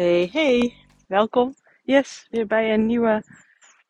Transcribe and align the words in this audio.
Hey, 0.00 0.28
hey, 0.32 0.74
welkom. 1.06 1.54
Yes, 1.82 2.26
weer 2.30 2.46
bij 2.46 2.74
een 2.74 2.86
nieuwe 2.86 3.24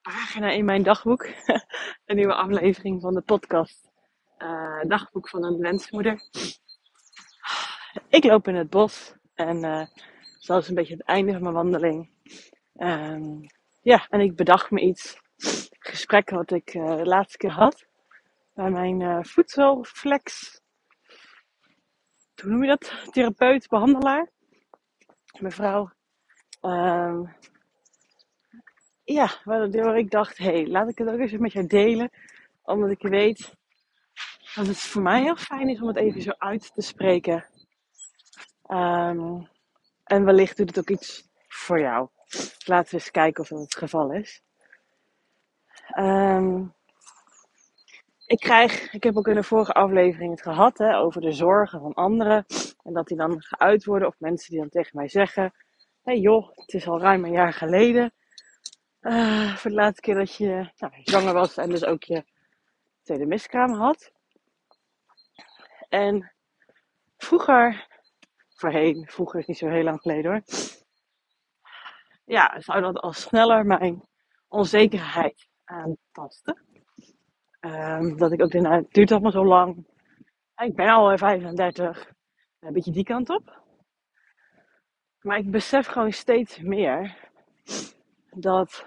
pagina 0.02 0.50
in 0.50 0.64
mijn 0.64 0.82
dagboek. 0.82 1.24
een 2.06 2.16
nieuwe 2.16 2.34
aflevering 2.34 3.00
van 3.00 3.14
de 3.14 3.20
podcast 3.20 3.90
uh, 4.38 4.80
Dagboek 4.82 5.28
van 5.28 5.44
een 5.44 5.58
wensmoeder. 5.58 6.22
Ik 8.08 8.24
loop 8.24 8.48
in 8.48 8.54
het 8.54 8.70
bos 8.70 9.14
en 9.34 9.56
uh, 9.64 9.86
zoals 10.38 10.68
een 10.68 10.74
beetje 10.74 10.96
het 10.96 11.06
einde 11.06 11.32
van 11.32 11.42
mijn 11.42 11.54
wandeling. 11.54 12.10
Um, 12.76 13.40
ja, 13.80 14.06
en 14.08 14.20
ik 14.20 14.36
bedacht 14.36 14.70
me 14.70 14.80
iets. 14.80 15.20
Gesprek 15.78 16.30
wat 16.30 16.50
ik 16.50 16.74
uh, 16.74 16.96
de 16.96 17.06
laatste 17.06 17.38
keer 17.38 17.52
had 17.52 17.86
bij 18.54 18.70
mijn 18.70 19.26
voedselflex. 19.26 20.60
Hoe 22.42 22.50
noem 22.50 22.62
je 22.62 22.68
dat? 22.68 22.92
Therapeut, 23.10 23.68
behandelaar. 23.68 24.30
Mevrouw. 25.38 25.90
Um, 26.62 27.34
ja, 29.04 29.30
waardoor 29.44 29.98
ik 29.98 30.10
dacht, 30.10 30.38
hé, 30.38 30.44
hey, 30.44 30.66
laat 30.66 30.88
ik 30.88 30.98
het 30.98 31.08
ook 31.08 31.18
eens 31.18 31.32
met 31.32 31.52
jou 31.52 31.66
delen. 31.66 32.10
Omdat 32.62 32.90
ik 32.90 33.02
weet 33.02 33.54
dat 34.54 34.66
het 34.66 34.78
voor 34.78 35.02
mij 35.02 35.22
heel 35.22 35.36
fijn 35.36 35.68
is 35.68 35.80
om 35.80 35.88
het 35.88 35.96
even 35.96 36.22
zo 36.22 36.30
uit 36.38 36.74
te 36.74 36.82
spreken. 36.82 37.46
Um, 38.68 39.48
en 40.04 40.24
wellicht 40.24 40.56
doet 40.56 40.68
het 40.68 40.78
ook 40.78 40.90
iets 40.90 41.28
voor 41.48 41.80
jou. 41.80 42.08
Laten 42.64 42.90
we 42.90 42.96
eens 42.96 43.10
kijken 43.10 43.42
of 43.42 43.48
dat 43.48 43.60
het 43.60 43.76
geval 43.76 44.12
is. 44.12 44.42
Um, 45.98 46.74
ik 48.26 48.38
krijg, 48.38 48.92
ik 48.92 49.02
heb 49.02 49.16
ook 49.16 49.28
in 49.28 49.34
de 49.34 49.42
vorige 49.42 49.72
aflevering 49.72 50.30
het 50.30 50.42
gehad 50.42 50.78
hè, 50.78 50.98
over 50.98 51.20
de 51.20 51.32
zorgen 51.32 51.80
van 51.80 51.94
anderen. 51.94 52.44
En 52.82 52.92
dat 52.92 53.06
die 53.06 53.16
dan 53.16 53.42
geuit 53.42 53.84
worden. 53.84 54.08
Of 54.08 54.14
mensen 54.18 54.50
die 54.50 54.60
dan 54.60 54.68
tegen 54.68 54.96
mij 54.96 55.08
zeggen. 55.08 55.52
Joh, 56.18 56.56
het 56.56 56.74
is 56.74 56.88
al 56.88 57.00
ruim 57.00 57.24
een 57.24 57.32
jaar 57.32 57.52
geleden. 57.52 58.12
Uh, 59.00 59.56
voor 59.56 59.70
de 59.70 59.76
laatste 59.76 60.00
keer 60.00 60.14
dat 60.14 60.34
je 60.34 60.70
nou, 60.76 60.92
zwanger 61.02 61.32
was 61.32 61.56
en 61.56 61.68
dus 61.68 61.84
ook 61.84 62.02
je 62.02 62.24
tweede 63.02 63.26
miskraam 63.26 63.72
had. 63.72 64.12
En 65.88 66.32
vroeger, 67.16 67.86
voorheen, 68.48 69.08
vroeger 69.10 69.40
is 69.40 69.46
niet 69.46 69.58
zo 69.58 69.68
heel 69.68 69.82
lang 69.82 70.00
geleden 70.00 70.30
hoor. 70.30 70.42
Ja, 72.24 72.60
zou 72.60 72.80
dat 72.80 72.96
al 72.96 73.12
sneller 73.12 73.66
mijn 73.66 74.02
onzekerheid 74.48 75.48
aantasten. 75.64 76.62
Um, 77.60 78.16
dat 78.16 78.32
ik 78.32 78.42
ook 78.42 78.50
denk, 78.50 78.64
nou, 78.64 78.76
het 78.76 78.92
duurt 78.92 79.12
allemaal 79.12 79.30
zo 79.30 79.44
lang. 79.44 79.86
Ik 80.56 80.74
ben 80.74 80.88
al 80.88 81.18
35. 81.18 82.12
Een 82.60 82.72
beetje 82.72 82.92
die 82.92 83.04
kant 83.04 83.30
op. 83.30 83.59
Maar 85.20 85.38
ik 85.38 85.50
besef 85.50 85.86
gewoon 85.86 86.12
steeds 86.12 86.58
meer 86.58 87.30
dat 88.30 88.84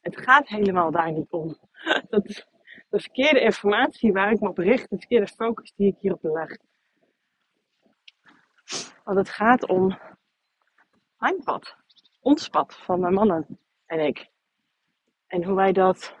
het 0.00 0.16
gaat 0.16 0.48
helemaal 0.48 0.90
daar 0.90 1.12
niet 1.12 1.30
om. 1.30 1.56
Dat 2.10 2.24
is 2.24 2.46
de 2.88 3.00
verkeerde 3.00 3.40
informatie 3.40 4.12
waar 4.12 4.32
ik 4.32 4.40
me 4.40 4.48
op 4.48 4.58
richt, 4.58 4.90
de 4.90 4.98
verkeerde 4.98 5.26
focus 5.26 5.72
die 5.76 5.88
ik 5.88 5.98
hierop 5.98 6.22
leg. 6.22 6.56
Want 9.04 9.18
het 9.18 9.28
gaat 9.28 9.68
om 9.68 9.98
mijn 11.18 11.42
pad, 11.44 11.76
ons 12.20 12.48
pad 12.48 12.74
van 12.74 13.00
de 13.00 13.10
mannen 13.10 13.58
en 13.86 14.00
ik. 14.00 14.30
En 15.26 15.44
hoe 15.44 15.54
wij 15.54 15.72
dat, 15.72 16.16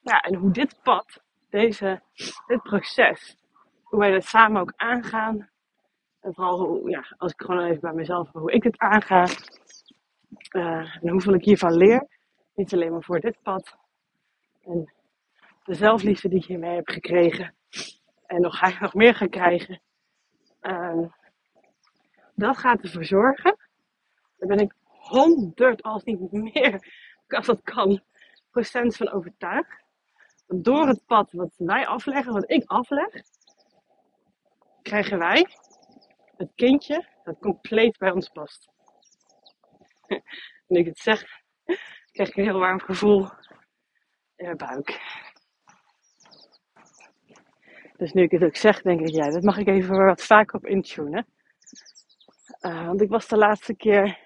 ja, 0.00 0.20
en 0.20 0.34
hoe 0.34 0.50
dit 0.50 0.82
pad, 0.82 1.22
deze, 1.48 2.02
dit 2.46 2.62
proces, 2.62 3.36
hoe 3.82 3.98
wij 3.98 4.10
dat 4.10 4.24
samen 4.24 4.60
ook 4.60 4.72
aangaan. 4.76 5.50
En 6.20 6.34
vooral 6.34 6.88
ja, 6.88 7.14
als 7.16 7.32
ik 7.32 7.40
gewoon 7.40 7.64
even 7.64 7.80
bij 7.80 7.92
mezelf, 7.92 8.32
hoe 8.32 8.52
ik 8.52 8.62
het 8.62 8.78
aanga. 8.78 9.26
Uh, 10.56 10.96
en 11.02 11.08
hoeveel 11.08 11.34
ik 11.34 11.44
hiervan 11.44 11.76
leer. 11.76 12.06
Niet 12.54 12.72
alleen 12.72 12.92
maar 12.92 13.02
voor 13.02 13.20
dit 13.20 13.42
pad. 13.42 13.76
En 14.64 14.92
de 15.64 15.74
zelfliefde 15.74 16.28
die 16.28 16.38
ik 16.38 16.44
hiermee 16.44 16.74
heb 16.74 16.88
gekregen. 16.88 17.54
En 18.26 18.40
nog, 18.40 18.80
nog 18.80 18.94
meer 18.94 19.14
gaan 19.14 19.28
krijgen. 19.28 19.80
Uh, 20.62 21.06
dat 22.34 22.58
gaat 22.58 22.82
ervoor 22.82 23.04
zorgen. 23.04 23.56
Daar 24.36 24.48
ben 24.48 24.58
ik 24.58 24.74
honderd, 24.84 25.82
als 25.82 26.04
niet 26.04 26.32
meer, 26.32 26.92
als 27.28 27.46
dat 27.46 27.62
kan, 27.62 28.02
procent 28.50 28.96
van 28.96 29.10
overtuigd. 29.10 29.84
Door 30.46 30.86
het 30.86 31.06
pad 31.06 31.32
wat 31.32 31.54
wij 31.56 31.86
afleggen, 31.86 32.32
wat 32.32 32.50
ik 32.50 32.62
afleg, 32.66 33.22
krijgen 34.82 35.18
wij 35.18 35.46
het 36.40 36.52
kindje 36.54 37.06
dat 37.24 37.38
compleet 37.38 37.98
bij 37.98 38.10
ons 38.10 38.28
past. 38.28 38.68
nu 40.68 40.78
ik 40.78 40.86
het 40.86 40.98
zeg, 40.98 41.24
krijg 42.12 42.28
ik 42.28 42.36
een 42.36 42.44
heel 42.44 42.58
warm 42.58 42.80
gevoel 42.80 43.28
in 44.36 44.44
mijn 44.44 44.56
buik. 44.56 45.00
Dus 47.96 48.12
nu 48.12 48.22
ik 48.22 48.30
het 48.30 48.44
ook 48.44 48.56
zeg, 48.56 48.82
denk 48.82 49.00
ik, 49.00 49.08
ja, 49.08 49.30
dat 49.30 49.42
mag 49.42 49.58
ik 49.58 49.66
even 49.66 50.04
wat 50.04 50.22
vaker 50.22 50.56
op 50.56 50.66
intunen. 50.66 51.26
Uh, 52.60 52.86
want 52.86 53.00
ik 53.00 53.08
was 53.08 53.28
de 53.28 53.36
laatste 53.36 53.74
keer 53.74 54.18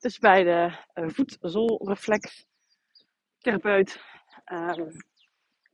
dus 0.00 0.18
bij 0.18 0.42
de 0.42 0.78
uh, 0.94 1.08
voetzolreflex 1.08 2.46
therapeut. 3.38 4.00
Um, 4.52 4.96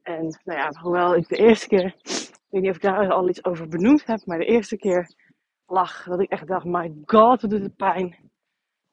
en 0.02 0.40
nou 0.44 0.58
ja, 0.58 0.80
hoewel 0.80 1.14
ik 1.16 1.28
de 1.28 1.36
eerste 1.36 1.68
keer, 1.68 1.84
ik 1.84 2.46
weet 2.48 2.62
niet 2.62 2.70
of 2.70 2.76
ik 2.76 2.82
daar 2.82 3.12
al 3.12 3.28
iets 3.28 3.44
over 3.44 3.68
benoemd 3.68 4.06
heb, 4.06 4.20
maar 4.24 4.38
de 4.38 4.44
eerste 4.44 4.76
keer 4.76 5.23
lag 5.66 6.04
dat 6.04 6.20
ik 6.20 6.30
echt 6.30 6.46
dacht, 6.46 6.64
my 6.64 6.94
god, 7.04 7.40
wat 7.40 7.50
doet 7.50 7.62
het 7.62 7.76
pijn. 7.76 8.30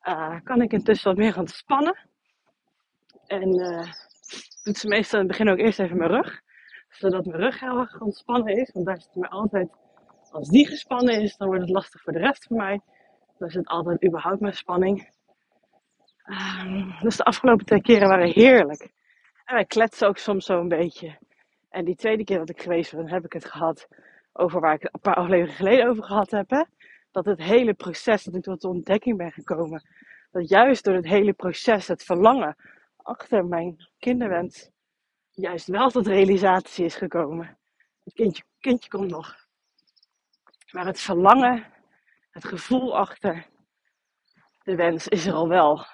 Uh, 0.04 0.40
kan 0.44 0.62
ik 0.62 0.72
intussen 0.72 1.10
wat 1.10 1.18
meer 1.18 1.34
gaan 1.34 1.48
spannen. 1.48 2.10
En 3.26 3.60
uh, 3.60 3.92
doet 4.64 4.78
ze 4.78 4.88
meestal 4.88 5.20
in 5.20 5.28
het 5.28 5.38
begin 5.38 5.54
ook 5.54 5.58
eerst 5.58 5.80
even 5.80 5.98
mijn 5.98 6.12
rug. 6.12 6.42
Zodat 6.90 7.26
mijn 7.26 7.42
rug 7.42 7.60
heel 7.60 7.80
erg 7.80 8.02
ontspannen 8.02 8.58
is. 8.58 8.72
Want 8.72 8.86
daar 8.86 9.02
zit 9.02 9.16
mij 9.16 9.30
altijd, 9.30 9.70
als 10.32 10.50
die 10.50 10.68
gespannen 10.68 11.22
is, 11.22 11.38
dan 11.38 11.48
wordt 11.48 11.62
het 11.62 11.72
lastig 11.72 12.02
voor 12.02 12.14
de 12.14 12.20
rest 12.20 12.44
van 12.44 12.58
mij. 12.58 12.82
Is 13.40 13.54
het 13.54 13.68
altijd 13.68 14.06
überhaupt 14.06 14.40
mijn 14.40 14.54
spanning. 14.54 15.10
Um, 16.26 16.96
dus 17.02 17.18
de 17.18 17.24
afgelopen 17.24 17.66
twee 17.66 17.82
keren 17.82 18.08
waren 18.08 18.32
heerlijk. 18.32 18.82
En 19.46 19.56
wij 19.56 19.66
kletsen 19.66 20.08
ook 20.08 20.18
soms 20.18 20.46
zo 20.46 20.60
een 20.60 20.68
beetje. 20.68 21.18
En 21.70 21.86
die 21.86 21.96
tweede 21.96 22.24
keer 22.24 22.38
dat 22.38 22.50
ik 22.50 22.62
geweest 22.62 22.96
ben, 22.96 23.10
heb 23.10 23.26
ik 23.26 23.34
het 23.34 23.46
gehad 23.46 23.88
over 24.34 24.60
waar 24.60 24.74
ik 24.74 24.84
een 24.84 25.00
paar 25.02 25.16
afleveringen 25.24 25.56
geleden 25.56 25.88
over 25.88 26.04
gehad 26.04 26.32
heb. 26.32 26.50
Hè? 26.50 26.64
Dat 27.12 27.26
het 27.26 27.42
hele 27.42 27.74
proces, 27.74 28.24
dat 28.24 28.36
ik 28.36 28.44
tot 28.44 28.62
de 28.62 28.68
ontdekking 28.68 29.18
ben 29.18 29.32
gekomen. 29.32 29.84
Dat 30.32 30.50
juist 30.50 30.84
door 30.84 30.96
het 30.96 31.08
hele 31.08 31.34
proces, 31.34 31.88
het 31.88 32.04
verlangen 32.04 32.56
achter 33.04 33.46
mijn 33.46 33.88
kinderwens, 34.00 34.70
juist 35.32 35.68
wel 35.68 35.90
tot 35.90 36.08
realisatie 36.08 36.86
is 36.86 36.96
gekomen. 36.96 37.58
Het 38.04 38.14
kindje, 38.14 38.44
kindje 38.60 38.90
komt 38.90 39.12
nog. 39.12 39.36
Maar 40.72 40.86
het 40.86 41.00
verlangen, 41.00 41.66
het 42.30 42.46
gevoel 42.46 42.98
achter 42.98 43.46
de 44.64 44.76
wens 44.76 45.08
is 45.08 45.26
er 45.26 45.34
al 45.34 45.48
wel. 45.48 45.86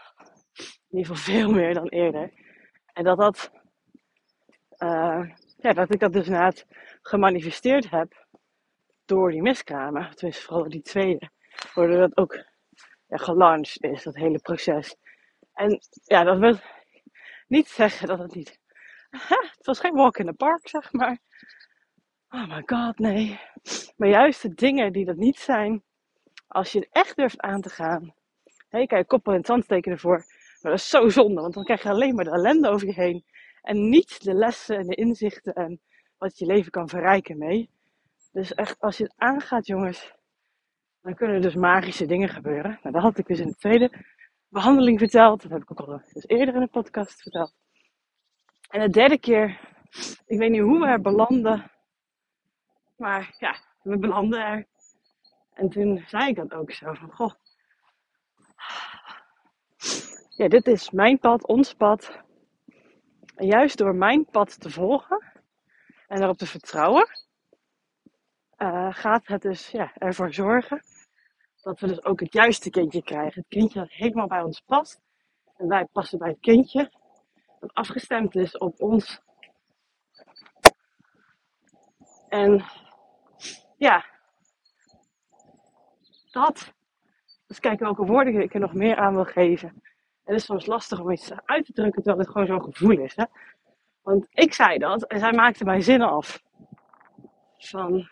In 0.90 0.98
ieder 0.98 1.16
geval 1.16 1.34
veel 1.34 1.52
meer 1.52 1.74
dan 1.74 1.88
eerder. 1.88 2.32
En 2.94 3.04
dat 3.04 3.18
dat, 3.18 3.52
uh, 4.78 5.32
ja, 5.58 5.74
dat 5.74 5.94
ik 5.94 6.00
dat 6.00 6.14
dus 6.14 6.26
inderdaad 6.26 6.66
gemanifesteerd 7.02 7.90
heb 7.90 8.27
door 9.08 9.32
die 9.32 9.42
miskramen. 9.42 10.16
Tenminste, 10.16 10.46
vooral 10.46 10.70
die 10.70 10.82
tweede. 10.82 11.30
Waardoor 11.74 11.98
dat 11.98 12.18
ook 12.18 12.34
ja, 13.08 13.18
gelaunched 13.18 13.84
is, 13.84 14.04
dat 14.04 14.16
hele 14.16 14.40
proces. 14.40 14.96
En 15.54 15.80
ja, 16.04 16.24
dat 16.24 16.40
wil 16.40 16.58
niet 17.48 17.68
zeggen 17.68 18.08
dat 18.08 18.20
het 18.20 18.36
niet... 18.36 18.60
het 19.58 19.66
was 19.66 19.80
geen 19.80 19.94
walk 19.94 20.18
in 20.18 20.26
the 20.26 20.34
park, 20.34 20.68
zeg 20.68 20.92
maar. 20.92 21.20
Oh 22.30 22.48
my 22.48 22.64
god, 22.66 23.00
nee. 23.00 23.40
Maar 23.96 24.10
juist 24.10 24.42
de 24.42 24.54
dingen 24.54 24.94
die 24.94 25.06
dat 25.06 25.16
niet 25.16 25.40
zijn, 25.40 25.84
als 26.48 26.72
je 26.72 26.80
het 26.80 26.90
echt 26.92 27.16
durft 27.16 27.40
aan 27.40 27.62
te 27.62 27.70
gaan. 27.70 28.14
Hé, 28.70 28.86
kijk, 28.86 29.08
koppel 29.08 29.34
en 29.34 29.42
tandsteken 29.42 29.92
ervoor. 29.92 30.26
Maar 30.62 30.72
dat 30.72 30.80
is 30.80 30.90
zo 30.90 31.10
zonde, 31.10 31.42
want 31.42 31.54
dan 31.54 31.64
krijg 31.64 31.84
je 31.84 31.90
alleen 31.90 32.16
maar 32.16 32.26
de 32.26 32.32
ellende 32.32 32.70
over 32.70 32.88
je 32.88 32.94
heen. 32.94 33.26
En 33.62 33.90
niet 33.90 34.24
de 34.24 34.34
lessen 34.34 34.78
en 34.78 34.88
de 34.88 34.96
inzichten 34.96 35.54
en 35.54 35.82
wat 36.18 36.38
je 36.38 36.46
leven 36.46 36.72
kan 36.72 36.90
verrijken 36.90 37.38
mee. 37.38 37.70
Dus 38.38 38.54
echt, 38.54 38.80
als 38.80 38.98
je 38.98 39.04
het 39.04 39.14
aangaat, 39.16 39.68
jongens, 39.68 40.14
dan 41.02 41.16
kunnen 41.16 41.36
er 41.36 41.42
dus 41.42 41.56
magische 41.56 42.06
dingen 42.06 42.30
gebeuren. 42.30 42.80
Nou, 42.82 42.94
dat 42.94 43.02
had 43.02 43.18
ik 43.18 43.28
dus 43.28 43.40
in 43.40 43.48
de 43.48 43.56
tweede 43.56 43.92
behandeling 44.48 45.00
verteld. 45.00 45.42
Dat 45.42 45.52
heb 45.52 45.62
ik 45.62 45.72
ook 45.72 45.80
al 45.80 46.02
dus 46.14 46.28
eerder 46.28 46.56
in 46.56 46.60
de 46.60 46.68
podcast 46.68 47.22
verteld. 47.22 47.54
En 48.70 48.82
de 48.82 48.90
derde 48.90 49.20
keer, 49.20 49.60
ik 50.26 50.38
weet 50.38 50.52
niet 50.52 50.62
hoe 50.62 50.80
we 50.80 50.88
er 50.88 51.02
belanden. 51.02 51.72
Maar 52.96 53.36
ja, 53.38 53.56
we 53.82 53.98
belanden 53.98 54.46
er. 54.46 54.68
En 55.54 55.70
toen 55.70 56.04
zei 56.08 56.30
ik 56.30 56.36
dat 56.36 56.54
ook 56.54 56.72
zo 56.72 56.94
van, 56.94 57.12
goh. 57.12 57.34
Ja, 60.30 60.48
dit 60.48 60.68
is 60.68 60.92
mijn 60.92 61.20
pad, 61.20 61.48
ons 61.48 61.74
pad. 61.74 62.22
En 63.36 63.46
juist 63.46 63.78
door 63.78 63.96
mijn 63.96 64.26
pad 64.26 64.60
te 64.60 64.70
volgen 64.70 65.24
en 66.08 66.22
erop 66.22 66.38
te 66.38 66.46
vertrouwen, 66.46 67.08
uh, 68.58 68.94
gaat 68.94 69.28
het 69.28 69.42
dus 69.42 69.70
ja, 69.70 69.92
ervoor 69.96 70.34
zorgen 70.34 70.82
dat 71.62 71.80
we 71.80 71.88
dus 71.88 72.04
ook 72.04 72.20
het 72.20 72.34
juiste 72.34 72.70
kindje 72.70 73.04
krijgen. 73.04 73.42
Het 73.42 73.50
kindje 73.50 73.80
dat 73.80 73.92
helemaal 73.92 74.28
bij 74.28 74.42
ons 74.42 74.60
past. 74.60 75.02
En 75.58 75.68
wij 75.68 75.86
passen 75.86 76.20
bij 76.20 76.30
het 76.30 76.40
kindje. 76.40 76.92
Dat 77.60 77.74
afgestemd 77.74 78.36
is 78.36 78.58
op 78.58 78.82
ons. 78.82 79.22
En 82.30 82.66
ja, 83.78 84.06
dat. 86.32 86.74
Dus 87.48 87.60
kijken 87.60 87.86
welke 87.86 88.06
woorden 88.06 88.42
ik 88.42 88.54
er 88.54 88.60
nog 88.60 88.74
meer 88.74 88.98
aan 88.98 89.14
wil 89.14 89.26
geven. 89.26 89.82
Het 90.24 90.36
is 90.36 90.46
soms 90.46 90.66
lastig 90.66 91.00
om 91.00 91.12
iets 91.12 91.32
uit 91.46 91.66
te 91.66 91.74
drukken 91.74 92.04
terwijl 92.04 92.24
het 92.24 92.32
gewoon 92.32 92.48
zo'n 92.48 92.74
gevoel 92.74 93.00
is. 93.00 93.16
Hè? 93.16 93.26
Want 94.02 94.26
ik 94.30 94.54
zei 94.54 94.78
dat 94.78 95.04
en 95.04 95.20
zij 95.20 95.32
maakte 95.32 95.64
mijn 95.64 95.84
zinnen 95.84 96.10
af. 96.10 96.44
Van, 97.58 98.10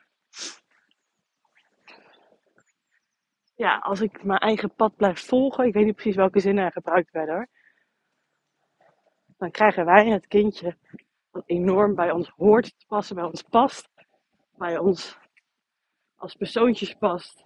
ja, 3.56 3.78
als 3.78 4.02
ik 4.02 4.24
mijn 4.24 4.40
eigen 4.40 4.74
pad 4.76 4.96
blijf 4.96 5.20
volgen, 5.20 5.66
ik 5.66 5.74
weet 5.74 5.86
niet 5.86 5.96
precies 5.96 6.16
welke 6.16 6.40
zinnen 6.40 6.66
er 6.66 6.72
gebruikt 6.72 7.12
werden 7.12 7.36
hoor. 7.36 7.48
Dan 9.38 9.52
krijgen 9.52 9.86
wij 9.86 10.10
het 10.10 10.28
kindje 10.28 10.78
enorm 11.46 11.96
bij 11.96 12.12
ons 12.12 12.30
hoort 12.30 12.80
te 12.80 12.86
passen, 12.88 13.16
bij 13.16 13.26
ons 13.26 13.42
past, 13.42 13.90
bij 14.58 14.78
ons 14.78 15.18
als 16.16 16.36
persoontjes 16.36 16.94
past. 16.94 17.46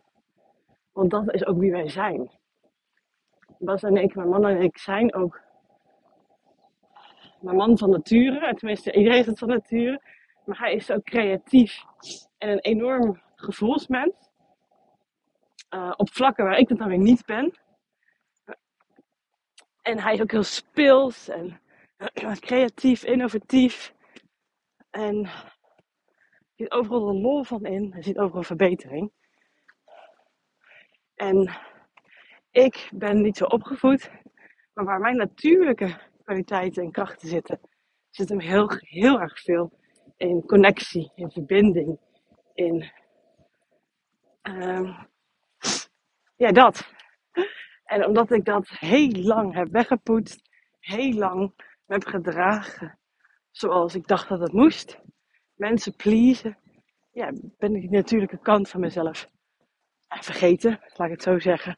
Want 0.92 1.12
dat 1.12 1.33
is 1.33 1.45
ook 1.45 1.57
wie 1.57 1.71
wij 1.71 1.89
zijn. 1.89 2.31
Bas 3.59 3.83
en 3.83 3.95
ik, 3.95 4.15
mijn 4.15 4.30
man 4.30 4.45
en 4.45 4.62
ik, 4.62 4.77
zijn 4.77 5.13
ook 5.13 5.42
mijn 7.42 7.56
man 7.56 7.77
van 7.77 7.89
nature. 7.89 8.53
Tenminste, 8.56 8.92
iedereen 8.92 9.19
is 9.19 9.25
het 9.25 9.39
van 9.39 9.47
nature. 9.47 10.01
Maar 10.45 10.57
hij 10.57 10.74
is 10.74 10.92
ook 10.92 11.03
creatief 11.03 11.83
en 12.39 12.50
een 12.50 12.59
enorm 12.59 13.21
gevoelsmens. 13.36 14.30
Uh, 15.69 15.94
op 15.95 16.09
vlakken 16.09 16.45
waar 16.45 16.57
ik 16.57 16.68
dat 16.68 16.77
dan 16.77 16.88
weer 16.88 16.97
niet 16.97 17.25
ben. 17.25 17.59
En 19.81 20.00
hij 20.00 20.13
is 20.13 20.21
ook 20.21 20.31
heel 20.31 20.44
speels 20.44 21.27
en 21.27 21.62
creatief, 22.39 23.03
innovatief. 23.03 23.94
En 24.89 25.25
er 25.25 26.56
zit 26.56 26.71
overal 26.71 27.09
een 27.09 27.21
lol 27.21 27.44
van 27.44 27.65
in. 27.65 27.94
Er 27.94 28.03
zit 28.03 28.18
overal 28.18 28.44
verbetering. 28.44 29.12
En 31.15 31.57
ik 32.51 32.89
ben 32.94 33.21
niet 33.21 33.38
zo 33.38 33.45
opgevoed, 33.45 34.12
maar 34.74 34.85
waar 34.85 35.00
mijn 35.00 35.18
natuurlijke 35.18 35.97
kwaliteiten 36.24 36.83
en 36.83 36.92
krachten 36.92 37.27
zitten, 37.27 37.59
zit 38.09 38.30
hem 38.30 38.39
heel, 38.39 38.69
heel 38.77 39.19
erg 39.19 39.39
veel 39.39 39.71
in 40.18 40.45
connectie, 40.45 41.12
in 41.15 41.31
verbinding, 41.31 42.00
in 42.59 42.91
uh, 44.44 45.00
ja, 46.35 46.51
dat. 46.51 46.88
En 47.83 48.06
omdat 48.06 48.31
ik 48.31 48.45
dat 48.45 48.69
heel 48.69 49.11
lang 49.11 49.53
heb 49.53 49.67
weggepoetst, 49.71 50.50
heel 50.79 51.13
lang 51.13 51.53
heb 51.85 52.06
gedragen 52.06 53.00
zoals 53.51 53.95
ik 53.95 54.07
dacht 54.07 54.29
dat 54.29 54.39
het 54.39 54.53
moest, 54.53 55.00
mensen 55.53 55.95
pleasen, 55.95 56.57
ja, 57.11 57.31
ben 57.57 57.75
ik 57.75 57.81
de 57.81 57.95
natuurlijke 57.95 58.39
kant 58.39 58.69
van 58.69 58.79
mezelf 58.79 59.29
vergeten, 60.07 60.69
laat 60.69 61.07
ik 61.07 61.13
het 61.13 61.23
zo 61.23 61.39
zeggen. 61.39 61.77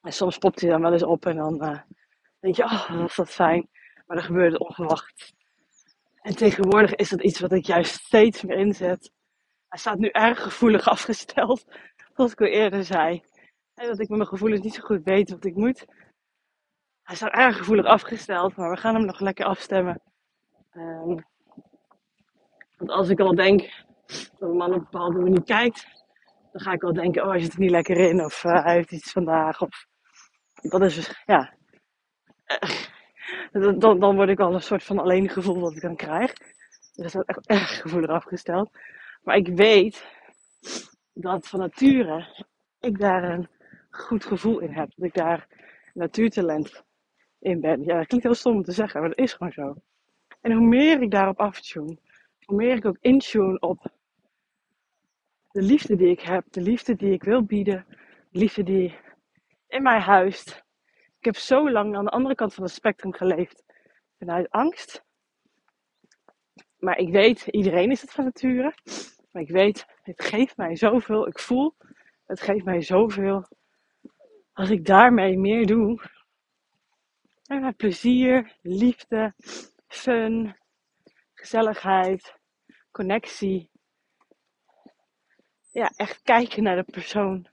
En 0.00 0.12
soms 0.12 0.38
popt 0.38 0.60
hij 0.60 0.70
dan 0.70 0.80
wel 0.80 0.92
eens 0.92 1.02
op 1.02 1.26
en 1.26 1.36
dan 1.36 1.64
uh, 1.64 1.80
denk 2.40 2.56
je, 2.56 2.64
oh, 2.64 2.90
wat 2.90 2.98
was 2.98 3.16
dat 3.16 3.30
fijn. 3.30 3.68
Maar 4.06 4.16
dan 4.16 4.26
gebeurt 4.26 4.52
het 4.52 4.60
onverwacht. 4.60 5.34
En 6.22 6.36
tegenwoordig 6.36 6.94
is 6.94 7.08
dat 7.08 7.22
iets 7.22 7.40
wat 7.40 7.52
ik 7.52 7.66
juist 7.66 7.94
steeds 7.94 8.42
meer 8.42 8.58
inzet. 8.58 9.12
Hij 9.68 9.78
staat 9.78 9.98
nu 9.98 10.08
erg 10.08 10.42
gevoelig 10.42 10.88
afgesteld, 10.96 11.64
zoals 12.14 12.32
ik 12.32 12.40
al 12.40 12.46
eerder 12.46 12.84
zei. 12.84 13.22
Dat 13.74 14.00
ik 14.00 14.08
met 14.08 14.18
mijn 14.18 14.28
gevoelens 14.28 14.60
niet 14.60 14.74
zo 14.74 14.82
goed 14.82 15.04
weet 15.04 15.30
wat 15.30 15.44
ik 15.44 15.54
moet. 15.54 15.86
Hij 17.02 17.16
staat 17.16 17.32
erg 17.32 17.56
gevoelig 17.56 17.84
afgesteld, 17.84 18.56
maar 18.56 18.70
we 18.70 18.76
gaan 18.76 18.94
hem 18.94 19.04
nog 19.04 19.20
lekker 19.20 19.44
afstemmen. 19.44 20.02
Um, 20.72 21.24
want 22.76 22.90
als 22.90 23.08
ik 23.08 23.20
al 23.20 23.34
denk 23.34 23.84
dat 24.06 24.34
een 24.38 24.56
man 24.56 24.72
op 24.72 24.76
een 24.76 24.88
bepaalde 24.90 25.18
manier 25.18 25.42
kijkt, 25.42 25.86
dan 26.52 26.60
ga 26.60 26.72
ik 26.72 26.80
wel 26.80 26.92
denken, 26.92 27.22
oh 27.22 27.30
hij 27.30 27.40
zit 27.40 27.52
er 27.52 27.60
niet 27.60 27.70
lekker 27.70 27.96
in, 27.96 28.24
of 28.24 28.44
uh, 28.44 28.64
hij 28.64 28.74
heeft 28.74 28.92
iets 28.92 29.12
vandaag, 29.12 29.60
of 29.60 29.86
dat 30.54 30.82
is, 30.82 31.22
ja, 31.26 31.54
uh, 33.52 33.78
dan, 33.78 33.98
dan 33.98 34.16
word 34.16 34.28
ik 34.28 34.40
al 34.40 34.54
een 34.54 34.62
soort 34.62 34.84
van 34.84 34.98
alleen 34.98 35.28
gevoel 35.28 35.60
wat 35.60 35.74
ik 35.74 35.80
dan 35.80 35.96
krijg. 35.96 36.32
Dus 36.92 37.12
dat 37.12 37.14
is 37.14 37.14
echt 37.14 37.46
erg 37.46 37.80
gevoelig 37.80 38.10
afgesteld. 38.10 38.70
Maar 39.26 39.36
ik 39.36 39.48
weet 39.48 40.06
dat 41.12 41.48
van 41.48 41.60
nature 41.60 42.44
ik 42.80 42.98
daar 42.98 43.24
een 43.24 43.48
goed 43.90 44.24
gevoel 44.24 44.58
in 44.58 44.72
heb. 44.72 44.92
Dat 44.96 45.06
ik 45.06 45.14
daar 45.14 45.46
natuurtalent 45.94 46.84
in 47.38 47.60
ben. 47.60 47.84
Ja, 47.84 47.96
dat 47.96 48.06
klinkt 48.06 48.26
heel 48.26 48.34
stom 48.34 48.56
om 48.56 48.62
te 48.62 48.72
zeggen, 48.72 49.00
maar 49.00 49.08
dat 49.08 49.18
is 49.18 49.32
gewoon 49.32 49.52
zo. 49.52 49.74
En 50.40 50.52
hoe 50.52 50.66
meer 50.66 51.02
ik 51.02 51.10
daarop 51.10 51.40
aftune, 51.40 51.98
hoe 52.44 52.56
meer 52.56 52.76
ik 52.76 52.84
ook 52.84 52.96
intune 53.00 53.60
op 53.60 53.92
de 55.50 55.62
liefde 55.62 55.96
die 55.96 56.10
ik 56.10 56.20
heb, 56.20 56.44
de 56.50 56.60
liefde 56.60 56.96
die 56.96 57.12
ik 57.12 57.22
wil 57.22 57.44
bieden, 57.44 57.86
de 58.30 58.38
liefde 58.38 58.62
die 58.62 58.98
in 59.68 59.82
mij 59.82 60.00
huist. 60.00 60.64
Ik 61.18 61.24
heb 61.24 61.36
zo 61.36 61.70
lang 61.70 61.96
aan 61.96 62.04
de 62.04 62.10
andere 62.10 62.34
kant 62.34 62.54
van 62.54 62.64
het 62.64 62.72
spectrum 62.72 63.12
geleefd 63.12 63.64
vanuit 64.18 64.50
angst. 64.50 65.04
Maar 66.78 66.98
ik 66.98 67.08
weet, 67.08 67.46
iedereen 67.46 67.90
is 67.90 68.00
het 68.00 68.12
van 68.12 68.24
nature. 68.24 68.74
Maar 69.36 69.44
ik 69.44 69.50
weet, 69.50 69.86
het 70.02 70.22
geeft 70.22 70.56
mij 70.56 70.76
zoveel. 70.76 71.28
Ik 71.28 71.38
voel, 71.38 71.74
het 72.26 72.40
geeft 72.40 72.64
mij 72.64 72.80
zoveel. 72.80 73.44
Als 74.52 74.70
ik 74.70 74.84
daarmee 74.84 75.38
meer 75.38 75.66
doe. 75.66 76.00
En 77.46 77.76
plezier, 77.76 78.56
liefde, 78.62 79.34
fun, 79.88 80.56
gezelligheid, 81.34 82.34
connectie 82.90 83.70
ja, 85.72 85.92
echt 85.96 86.22
kijken 86.22 86.62
naar 86.62 86.76
de 86.76 86.92
persoon 86.92 87.46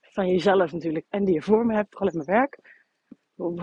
van 0.00 0.28
jezelf 0.28 0.72
natuurlijk. 0.72 1.06
En 1.08 1.24
die 1.24 1.34
je 1.34 1.42
voor 1.42 1.66
me 1.66 1.74
hebt, 1.74 1.90
vooral 1.90 2.08
in 2.08 2.24
mijn 2.24 2.38
werk. 2.38 2.58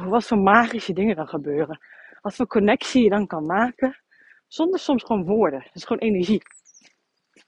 Wat 0.09 0.25
voor 0.25 0.37
magische 0.39 0.93
dingen 0.93 1.15
dan 1.15 1.27
gebeuren. 1.27 1.79
Wat 2.21 2.35
voor 2.35 2.47
connectie 2.47 3.03
je 3.03 3.09
dan 3.09 3.27
kan 3.27 3.45
maken. 3.45 3.97
Zonder 4.47 4.79
soms 4.79 5.03
gewoon 5.03 5.25
woorden. 5.25 5.61
Het 5.61 5.75
is 5.75 5.83
gewoon 5.85 6.01
energie. 6.01 6.41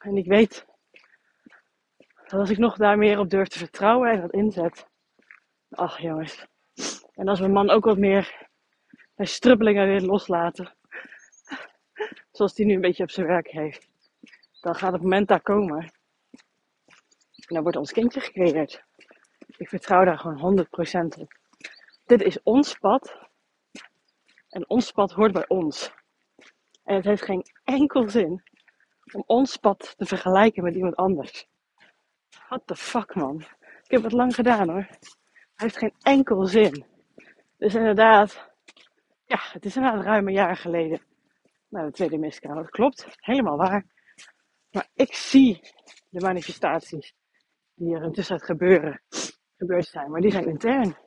En 0.01 0.17
ik 0.17 0.25
weet 0.25 0.65
dat 2.27 2.39
als 2.39 2.50
ik 2.50 2.58
nog 2.58 2.77
daar 2.77 2.98
meer 2.98 3.20
op 3.20 3.29
durf 3.29 3.48
te 3.48 3.58
vertrouwen 3.58 4.12
en 4.12 4.22
dat 4.22 4.31
inzet. 4.31 4.88
Ach 5.70 6.00
jongens. 6.00 6.48
En 7.13 7.27
als 7.27 7.39
mijn 7.39 7.51
man 7.51 7.70
ook 7.70 7.86
wat 7.86 7.98
meer 7.98 8.50
zijn 9.15 9.27
strubbelingen 9.27 9.88
weer 9.88 10.01
loslaten. 10.01 10.75
Zoals 12.31 12.53
die 12.53 12.65
nu 12.65 12.74
een 12.74 12.81
beetje 12.81 13.03
op 13.03 13.12
zijn 13.12 13.27
werk 13.27 13.48
heeft. 13.48 13.88
Dan 14.62 14.75
gaat 14.75 14.91
het 14.91 15.01
moment 15.01 15.27
daar 15.27 15.41
komen 15.41 15.91
en 17.51 17.58
dan 17.58 17.63
wordt 17.63 17.77
ons 17.77 17.91
kindje 17.91 18.20
gecreëerd. 18.20 18.84
Ik 19.58 19.70
vertrouw 19.70 20.05
daar 20.05 20.17
gewoon 20.17 20.67
100% 21.15 21.20
op. 21.20 21.34
Dit 22.05 22.22
is 22.22 22.43
ons 22.43 22.75
pad. 22.75 23.17
En 24.50 24.70
ons 24.70 24.91
pad 24.91 25.12
hoort 25.12 25.34
bij 25.34 25.48
ons. 25.48 25.93
En 26.84 26.96
het 26.96 27.05
heeft 27.05 27.24
geen 27.24 27.46
enkel 27.63 28.10
zin 28.10 28.43
om 29.13 29.24
ons 29.25 29.58
pad 29.58 29.94
te 29.98 30.06
vergelijken 30.06 30.63
met 30.63 30.75
iemand 30.75 30.96
anders. 30.96 31.48
What 32.50 32.68
the 32.68 32.75
fuck, 32.75 33.15
man. 33.15 33.41
Ik 33.84 33.91
heb 33.91 34.03
het 34.03 34.12
lang 34.12 34.36
gedaan 34.36 34.70
hoor. 34.70 34.88
Het 34.88 35.56
heeft 35.56 35.77
geen 35.77 35.94
enkel 36.01 36.46
zin. 36.46 36.86
Dus 37.58 37.75
inderdaad, 37.75 38.51
ja, 39.25 39.39
het 39.51 39.65
is 39.65 39.75
inderdaad 39.75 40.03
ruim 40.03 40.27
een 40.27 40.34
jaar 40.34 40.58
geleden. 40.58 41.01
Nou, 41.68 41.86
de 41.86 41.91
tweede 41.91 42.18
miskraam. 42.18 42.56
Dat 42.56 42.70
klopt, 42.70 43.08
helemaal 43.20 43.58
waar. 43.58 43.86
Maar 44.72 44.88
ik 44.94 45.13
zie 45.13 45.62
de 46.10 46.22
manifestaties 46.22 47.13
die 47.74 47.96
er 47.96 48.03
intussen 48.03 48.39
gebeuren, 48.39 49.01
gebeurd 49.58 49.86
zijn. 49.86 50.12
Maar 50.12 50.22
die 50.22 50.32
zijn 50.32 50.48
intern. 50.48 50.98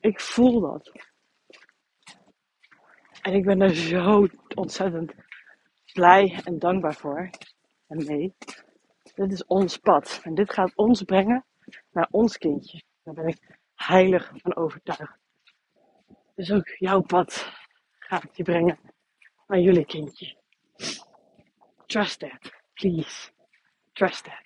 Ik 0.00 0.20
voel 0.20 0.60
dat. 0.60 0.92
En 3.22 3.32
ik 3.32 3.44
ben 3.44 3.60
er 3.60 3.74
zo 3.74 4.26
ontzettend 4.54 5.14
blij 5.94 6.40
en 6.44 6.58
dankbaar 6.58 6.94
voor. 6.94 7.30
En 7.86 8.04
mee. 8.06 8.34
Dit 9.14 9.32
is 9.32 9.44
ons 9.46 9.76
pad. 9.76 10.20
En 10.22 10.34
dit 10.34 10.52
gaat 10.52 10.74
ons 10.74 11.02
brengen 11.02 11.44
naar 11.90 12.08
ons 12.10 12.38
kindje. 12.38 12.82
Daar 13.02 13.14
ben 13.14 13.26
ik 13.26 13.58
heilig 13.74 14.32
van 14.34 14.56
overtuigd. 14.56 15.18
Dus 16.34 16.52
ook 16.52 16.68
jouw 16.68 17.00
pad 17.00 17.52
gaat 17.98 18.36
je 18.36 18.42
brengen 18.42 18.78
naar 19.46 19.60
jullie 19.60 19.84
kindje. 19.84 20.36
Trust 21.86 22.18
that, 22.18 22.52
please. 22.74 23.30
Trust 23.92 24.24
that. 24.24 24.42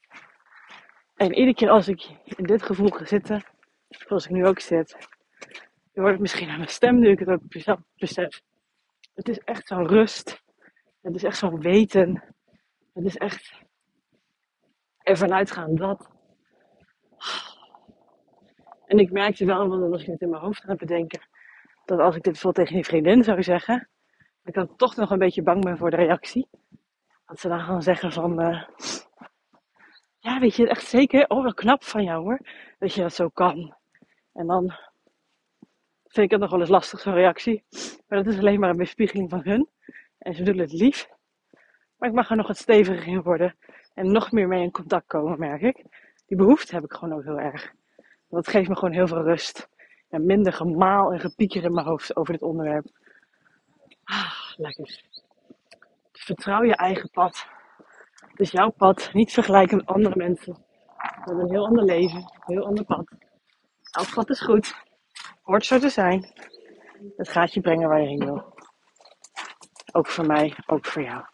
En 1.16 1.34
iedere 1.34 1.54
keer 1.54 1.70
als 1.70 1.88
ik 1.88 2.08
in 2.24 2.44
dit 2.44 2.62
gevoel 2.62 2.90
ga 2.90 3.04
zitten, 3.04 3.44
zoals 3.88 4.24
ik 4.24 4.30
nu 4.30 4.46
ook 4.46 4.60
zit, 4.60 5.08
wordt 5.92 6.12
het 6.12 6.20
misschien 6.20 6.48
aan 6.48 6.56
mijn 6.56 6.68
stem 6.68 6.98
nu 6.98 7.10
ik 7.10 7.18
het 7.18 7.28
ook 7.28 7.48
besef. 7.96 8.40
Het 9.14 9.28
is 9.28 9.38
echt 9.38 9.66
zo'n 9.66 9.86
rust. 9.86 10.42
Het 11.08 11.16
is 11.16 11.24
echt 11.24 11.38
zo'n 11.38 11.60
weten. 11.60 12.24
Het 12.92 13.04
is 13.04 13.16
echt 13.16 13.62
ervan 14.98 15.32
uitgaan 15.32 15.74
dat 15.74 16.08
En 18.86 18.98
ik 18.98 19.10
merkte 19.10 19.44
wel, 19.44 19.68
want 19.68 19.90
was 19.90 20.00
ik 20.00 20.06
het 20.06 20.20
in 20.20 20.30
mijn 20.30 20.42
hoofd 20.42 20.62
het 20.62 20.78
bedenken, 20.78 21.20
dat 21.84 21.98
als 21.98 22.16
ik 22.16 22.22
dit 22.22 22.32
bijvoorbeeld 22.32 22.66
tegen 22.66 22.78
een 22.78 22.90
vriendin 22.90 23.24
zou 23.24 23.42
zeggen, 23.42 23.88
dat 24.16 24.48
ik 24.48 24.54
dan 24.54 24.76
toch 24.76 24.96
nog 24.96 25.10
een 25.10 25.18
beetje 25.18 25.42
bang 25.42 25.64
ben 25.64 25.78
voor 25.78 25.90
de 25.90 25.96
reactie. 25.96 26.48
Dat 27.26 27.40
ze 27.40 27.48
dan 27.48 27.60
gaan 27.60 27.82
zeggen 27.82 28.12
van, 28.12 28.40
uh, 28.42 28.64
ja, 30.18 30.38
weet 30.40 30.54
je 30.54 30.68
echt 30.68 30.86
zeker? 30.86 31.28
Oh, 31.28 31.42
wel 31.42 31.54
knap 31.54 31.84
van 31.84 32.02
jou 32.02 32.22
hoor, 32.22 32.40
dat 32.78 32.94
je 32.94 33.02
dat 33.02 33.14
zo 33.14 33.28
kan. 33.28 33.76
En 34.32 34.46
dan 34.46 34.74
vind 36.04 36.26
ik 36.26 36.30
het 36.30 36.40
nog 36.40 36.50
wel 36.50 36.60
eens 36.60 36.68
lastig, 36.68 37.00
zo'n 37.00 37.14
reactie. 37.14 37.64
Maar 38.06 38.22
dat 38.22 38.32
is 38.32 38.38
alleen 38.38 38.60
maar 38.60 38.70
een 38.70 38.76
bespiegeling 38.76 39.30
van 39.30 39.40
hun. 39.42 39.68
En 40.18 40.34
ze 40.34 40.38
bedoelen 40.38 40.64
het 40.64 40.80
lief. 40.80 41.08
Maar 41.96 42.08
ik 42.08 42.14
mag 42.14 42.30
er 42.30 42.36
nog 42.36 42.46
wat 42.46 42.56
steviger 42.56 43.06
in 43.06 43.22
worden. 43.22 43.56
En 43.94 44.12
nog 44.12 44.32
meer 44.32 44.48
mee 44.48 44.62
in 44.62 44.70
contact 44.70 45.06
komen, 45.06 45.38
merk 45.38 45.62
ik. 45.62 45.84
Die 46.26 46.36
behoefte 46.36 46.74
heb 46.74 46.84
ik 46.84 46.92
gewoon 46.92 47.14
ook 47.14 47.24
heel 47.24 47.38
erg. 47.38 47.72
Want 48.28 48.46
het 48.46 48.54
geeft 48.54 48.68
me 48.68 48.74
gewoon 48.74 48.94
heel 48.94 49.06
veel 49.06 49.22
rust. 49.22 49.68
En 50.08 50.26
minder 50.26 50.52
gemaal 50.52 51.12
en 51.12 51.20
gepieker 51.20 51.64
in 51.64 51.72
mijn 51.72 51.86
hoofd 51.86 52.16
over 52.16 52.32
dit 52.32 52.42
onderwerp. 52.42 52.86
Ah, 54.04 54.32
lekker. 54.56 55.02
Vertrouw 56.12 56.62
je 56.62 56.76
eigen 56.76 57.10
pad. 57.10 57.46
Het 58.16 58.40
is 58.40 58.50
jouw 58.50 58.70
pad. 58.70 59.10
Niet 59.12 59.32
vergelijken 59.32 59.76
met 59.76 59.86
andere 59.86 60.16
mensen. 60.16 60.52
We 60.96 61.24
hebben 61.24 61.44
een 61.44 61.50
heel 61.50 61.66
ander 61.66 61.84
leven. 61.84 62.18
Een 62.18 62.54
heel 62.54 62.66
ander 62.66 62.84
pad. 62.84 63.10
Elk 63.90 64.14
pad 64.14 64.30
is 64.30 64.40
goed. 64.40 64.74
Hoort 65.42 65.66
zo 65.66 65.78
te 65.78 65.88
zijn. 65.88 66.32
Het 67.16 67.28
gaat 67.28 67.54
je 67.54 67.60
brengen 67.60 67.88
waar 67.88 68.00
je 68.00 68.08
heen 68.08 68.24
wil. 68.24 68.57
Ook 69.92 70.06
voor 70.06 70.26
mij, 70.26 70.56
ook 70.66 70.86
voor 70.86 71.02
jou. 71.02 71.24